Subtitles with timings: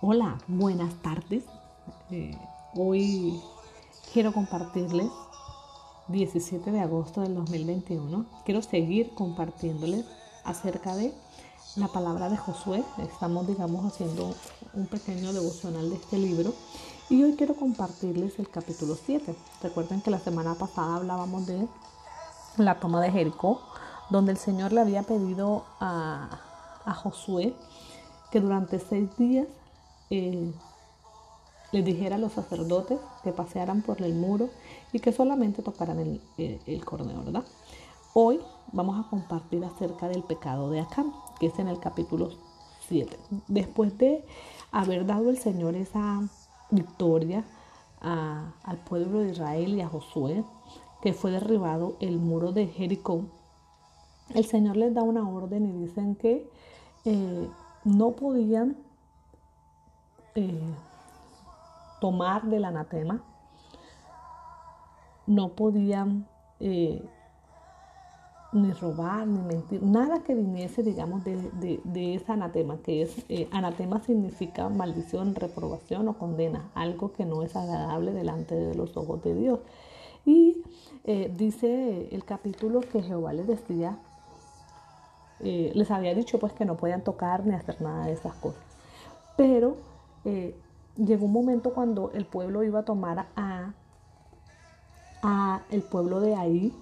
[0.00, 1.44] Hola, buenas tardes.
[2.10, 2.36] Eh,
[2.74, 3.40] hoy
[4.12, 5.10] quiero compartirles
[6.08, 8.26] 17 de agosto del 2021.
[8.44, 10.04] Quiero seguir compartiéndoles
[10.44, 11.14] acerca de
[11.76, 12.84] la palabra de Josué.
[12.98, 14.34] Estamos, digamos, haciendo
[14.74, 16.52] un pequeño devocional de este libro.
[17.08, 19.34] Y hoy quiero compartirles el capítulo 7.
[19.62, 21.66] Recuerden que la semana pasada hablábamos de
[22.58, 23.62] la toma de Jericó,
[24.10, 26.40] donde el Señor le había pedido a,
[26.84, 27.54] a Josué
[28.30, 29.46] que durante seis días
[30.14, 30.52] eh,
[31.72, 34.48] les dijera a los sacerdotes que pasearan por el muro
[34.92, 36.84] y que solamente tocaran el, el, el
[37.24, 37.42] ¿verdad?
[38.12, 38.40] Hoy
[38.72, 42.30] vamos a compartir acerca del pecado de Acán, que es en el capítulo
[42.86, 43.18] 7.
[43.48, 44.24] Después de
[44.70, 46.20] haber dado el Señor esa
[46.70, 47.44] victoria
[48.00, 50.44] a, al pueblo de Israel y a Josué,
[51.02, 53.24] que fue derribado el muro de Jericó,
[54.32, 56.48] el Señor les da una orden y dicen que
[57.04, 57.48] eh,
[57.84, 58.76] no podían
[60.34, 60.74] eh,
[62.00, 63.22] tomar del anatema,
[65.26, 66.26] no podían
[66.58, 67.02] eh,
[68.52, 73.48] ni robar, ni mentir, nada que viniese, digamos, de, de, ese anatema, que es, eh,
[73.52, 79.22] anatema significa maldición, reprobación o condena, algo que no es agradable delante de los ojos
[79.22, 79.60] de Dios.
[80.26, 80.62] Y
[81.36, 83.98] dice el capítulo que Jehová les decía,
[85.40, 88.62] les había dicho pues que no podían tocar ni hacer nada de esas cosas.
[89.36, 89.76] Pero
[90.24, 90.56] eh,
[90.96, 93.72] llegó un momento cuando el pueblo iba a tomar a,
[95.22, 96.72] a el pueblo de ahí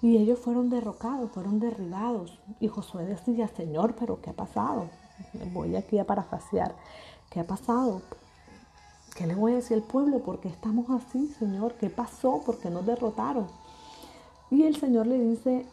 [0.00, 2.38] y ellos fueron derrocados, fueron derribados.
[2.60, 4.86] Y Josué decía, Señor, pero ¿qué ha pasado?
[5.52, 6.74] Voy aquí a parafrasear.
[7.30, 8.02] ¿Qué ha pasado?
[9.16, 10.20] ¿Qué le voy a decir al pueblo?
[10.20, 11.74] ¿Por qué estamos así, Señor?
[11.74, 12.40] ¿Qué pasó?
[12.46, 13.48] ¿Por qué nos derrotaron?
[14.50, 15.66] Y el Señor le dice,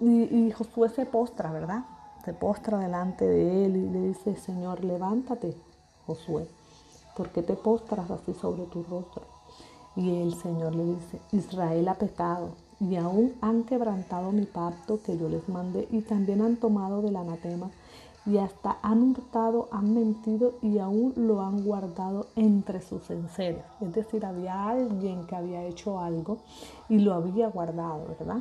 [0.00, 1.84] y, y, Josué se postra, ¿verdad?
[2.24, 5.56] Se postra delante de él y le dice, Señor, levántate,
[6.06, 6.48] Josué.
[7.16, 9.22] ¿Por qué te postras así sobre tu rostro?
[9.96, 15.16] Y el Señor le dice, Israel ha pecado y aún han quebrantado mi pacto que
[15.16, 17.70] yo les mandé y también han tomado del anatema
[18.26, 23.64] y hasta han hurtado, han mentido y aún lo han guardado entre sus enseres.
[23.80, 26.38] Es decir, había alguien que había hecho algo
[26.88, 28.40] y lo había guardado, ¿verdad?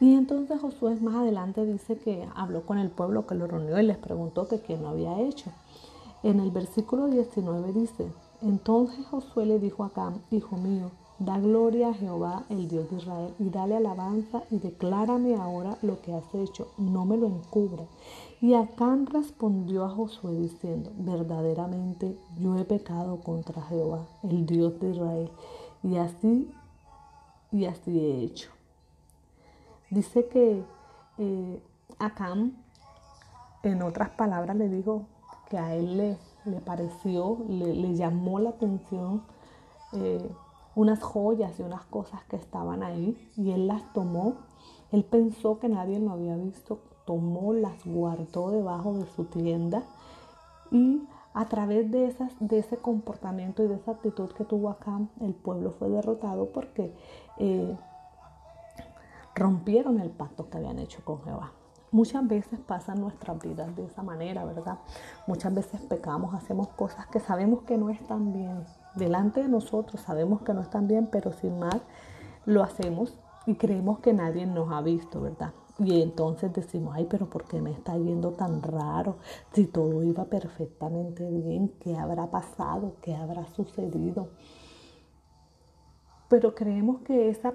[0.00, 3.82] Y entonces Josué más adelante dice que habló con el pueblo que lo reunió y
[3.82, 5.50] les preguntó que quién lo había hecho.
[6.22, 8.10] En el versículo 19 dice,
[8.42, 12.98] entonces Josué le dijo a Cam, hijo mío, Da gloria a Jehová, el Dios de
[12.98, 17.86] Israel, y dale alabanza y declárame ahora lo que has hecho, no me lo encubra.
[18.40, 24.90] Y Acán respondió a Josué diciendo, verdaderamente yo he pecado contra Jehová, el Dios de
[24.90, 25.32] Israel,
[25.82, 26.48] y así,
[27.50, 28.50] y así he hecho.
[29.90, 30.62] Dice que
[31.18, 31.62] eh,
[31.98, 32.62] Acán,
[33.64, 35.02] en otras palabras, le dijo
[35.48, 39.22] que a él le, le pareció, le, le, llamó la atención.
[39.92, 40.30] Eh,
[40.74, 44.34] unas joyas y unas cosas que estaban ahí y él las tomó.
[44.92, 49.82] Él pensó que nadie lo había visto, tomó, las guardó debajo de su tienda
[50.70, 51.02] y
[51.34, 55.34] a través de, esas, de ese comportamiento y de esa actitud que tuvo acá, el
[55.34, 56.94] pueblo fue derrotado porque
[57.38, 57.76] eh,
[59.34, 61.52] rompieron el pacto que habían hecho con Jehová.
[61.90, 64.78] Muchas veces pasan nuestras vidas de esa manera, ¿verdad?
[65.26, 70.42] Muchas veces pecamos, hacemos cosas que sabemos que no están bien, delante de nosotros, sabemos
[70.42, 71.80] que no están bien, pero sin más
[72.44, 73.16] lo hacemos
[73.46, 75.52] y creemos que nadie nos ha visto, ¿verdad?
[75.78, 79.16] Y entonces decimos, ay, pero ¿por qué me está yendo tan raro?
[79.52, 82.96] Si todo iba perfectamente bien, ¿qué habrá pasado?
[83.00, 84.28] ¿Qué habrá sucedido?
[86.28, 87.54] Pero creemos que esa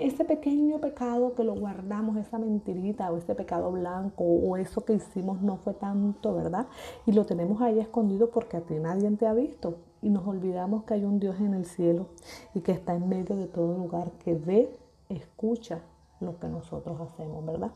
[0.00, 4.94] ese pequeño pecado que lo guardamos, esa mentirita o ese pecado blanco o eso que
[4.94, 6.66] hicimos no fue tanto, ¿verdad?
[7.06, 10.84] Y lo tenemos ahí escondido porque a ti nadie te ha visto y nos olvidamos
[10.84, 12.06] que hay un Dios en el cielo
[12.54, 14.76] y que está en medio de todo lugar, que ve,
[15.08, 15.80] escucha
[16.20, 17.70] lo que nosotros hacemos, ¿verdad?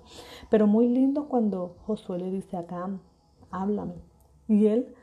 [0.51, 2.91] Pero muy lindo cuando Josué le dice acá,
[3.51, 3.95] háblame.
[4.49, 4.95] Y él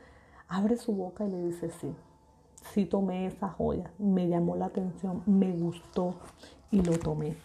[0.48, 1.94] abre su boca y le dice, sí,
[2.72, 6.14] sí tomé esa joya, me llamó la atención, me gustó
[6.70, 7.36] y lo tomé.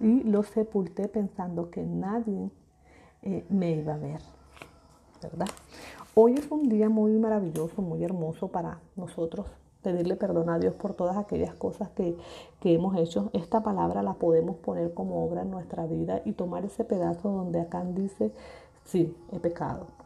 [0.00, 2.50] Y lo sepulté pensando que nadie
[3.22, 4.20] eh, me iba a ver,
[5.22, 5.48] ¿verdad?
[6.14, 9.46] Hoy es un día muy maravilloso, muy hermoso para nosotros
[9.82, 12.16] pedirle perdón a Dios por todas aquellas cosas que,
[12.60, 13.30] que, hemos hecho.
[13.34, 17.60] Esta palabra la podemos poner como obra en nuestra vida y tomar ese pedazo donde
[17.60, 18.32] acá dice,
[18.84, 20.03] sí, he pecado.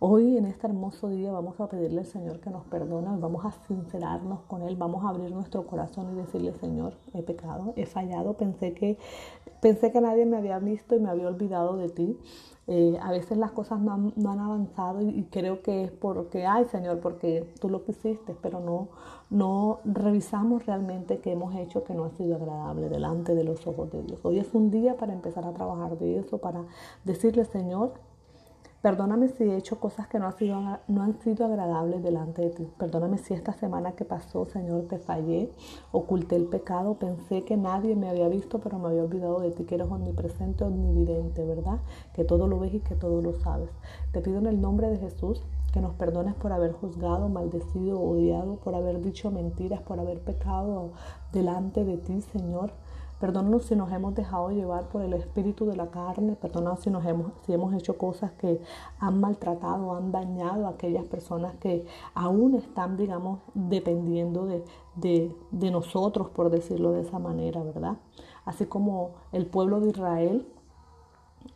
[0.00, 3.50] Hoy en este hermoso día vamos a pedirle al Señor que nos perdone, vamos a
[3.66, 8.34] sincerarnos con Él, vamos a abrir nuestro corazón y decirle, Señor, he pecado, he fallado,
[8.34, 8.96] pensé que,
[9.60, 12.16] pensé que nadie me había visto y me había olvidado de ti.
[12.68, 17.00] Eh, a veces las cosas no han, avanzado y, creo que es porque, ay Señor,
[17.00, 18.90] porque tú lo quisiste, pero no,
[19.30, 23.90] no revisamos realmente qué hemos hecho que no ha sido agradable delante de los ojos
[23.90, 24.20] de Dios.
[24.22, 26.66] Hoy es un día para empezar a trabajar de eso, para
[27.04, 27.94] decirle, Señor,
[28.80, 32.50] Perdóname si he hecho cosas que no han, sido, no han sido agradables delante de
[32.50, 32.72] ti.
[32.78, 35.50] Perdóname si esta semana que pasó, Señor, te fallé,
[35.90, 39.64] oculté el pecado, pensé que nadie me había visto, pero me había olvidado de ti,
[39.64, 41.80] que eres omnipresente, omnividente, ¿verdad?
[42.12, 43.70] Que todo lo ves y que todo lo sabes.
[44.12, 45.42] Te pido en el nombre de Jesús
[45.72, 50.92] que nos perdones por haber juzgado, maldecido, odiado, por haber dicho mentiras, por haber pecado
[51.32, 52.70] delante de ti, Señor.
[53.20, 56.36] Perdónanos si nos hemos dejado llevar por el espíritu de la carne.
[56.36, 58.60] Perdónanos si, nos hemos, si hemos hecho cosas que
[59.00, 61.84] han maltratado, han dañado a aquellas personas que
[62.14, 65.34] aún están, digamos, dependiendo de,
[65.70, 67.96] nosotros, por decirlo de esa manera, ¿verdad?
[68.44, 70.46] Así como el pueblo de Israel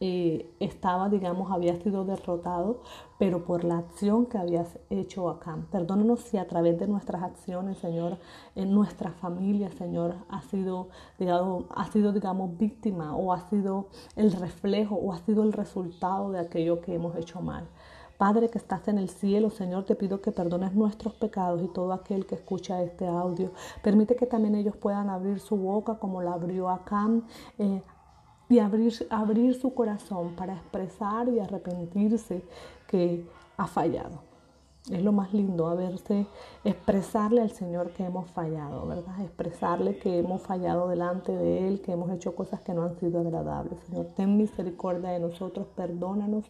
[0.04, 2.80] eh, estaba, digamos, había sido derrotado,
[3.20, 5.56] pero por la acción que habías hecho acá.
[5.70, 8.18] Perdónanos si a través de nuestras acciones, Señor,
[8.56, 10.88] en nuestra familia, Señor, ha sido,
[11.20, 16.32] digamos, ha sido, digamos, víctima o ha sido el reflejo o ha sido el resultado
[16.32, 17.68] de aquello que hemos hecho mal.
[18.18, 21.92] Padre que estás en el cielo, Señor, te pido que perdones nuestros pecados y todo
[21.92, 23.50] aquel que escucha este audio.
[23.82, 27.24] Permite que también ellos puedan abrir su boca como la abrió Acán,
[27.58, 27.82] eh,
[28.52, 32.42] y abrir, abrir su corazón para expresar y arrepentirse
[32.86, 33.24] que
[33.56, 34.20] ha fallado.
[34.90, 36.26] Es lo más lindo, haberse,
[36.64, 39.20] expresarle al Señor que hemos fallado, ¿verdad?
[39.22, 43.20] Expresarle que hemos fallado delante de Él, que hemos hecho cosas que no han sido
[43.20, 43.78] agradables.
[43.86, 46.44] Señor, ten misericordia de nosotros, perdónanos,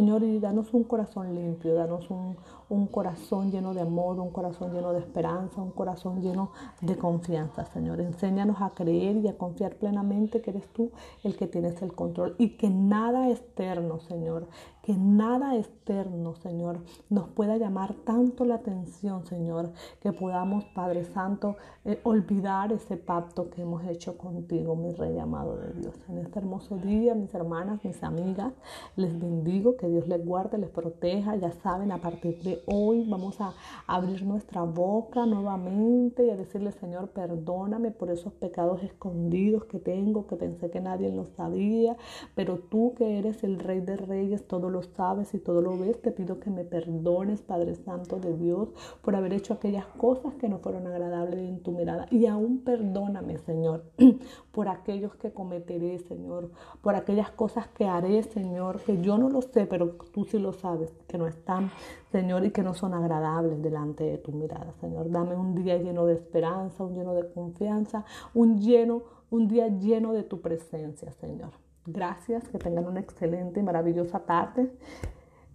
[0.00, 2.34] Señor, y danos un corazón limpio, danos un,
[2.70, 7.66] un corazón lleno de amor, un corazón lleno de esperanza, un corazón lleno de confianza,
[7.66, 8.00] Señor.
[8.00, 10.90] Enséñanos a creer y a confiar plenamente que eres tú
[11.22, 14.46] el que tienes el control y que nada externo, Señor,
[14.82, 16.78] que nada externo, Señor,
[17.10, 23.50] nos pueda llamar tanto la atención, Señor, que podamos, Padre Santo, eh, olvidar ese pacto
[23.50, 25.94] que hemos hecho contigo, mi Rey amado de Dios.
[26.08, 28.54] En este hermoso día, mis hermanas, mis amigas,
[28.96, 31.36] les bendigo, que Dios les guarde, les proteja.
[31.36, 33.52] Ya saben, a partir de hoy vamos a
[33.86, 40.26] abrir nuestra boca nuevamente y a decirle, Señor, perdóname por esos pecados escondidos que tengo,
[40.26, 41.96] que pensé que nadie los sabía,
[42.34, 46.00] pero tú que eres el Rey de Reyes, todo lo sabes y todo lo ves,
[46.00, 48.68] te pido que me perdones, Padre Santo de Dios,
[49.02, 52.06] por haber hecho aquellas cosas que no fueron agradables en tu mirada.
[52.10, 53.84] Y aún perdóname, Señor,
[54.52, 56.50] por aquellos que cometeré, Señor,
[56.82, 60.52] por aquellas cosas que haré, Señor, que yo no lo sé, pero tú sí lo
[60.52, 61.70] sabes, que no están,
[62.12, 65.10] Señor, y que no son agradables delante de tu mirada, Señor.
[65.10, 70.12] Dame un día lleno de esperanza, un lleno de confianza, un lleno, un día lleno
[70.12, 71.52] de tu presencia, Señor.
[71.86, 74.70] Gracias, que tengan una excelente y maravillosa tarde.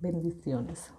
[0.02, 0.92] Bendiciones.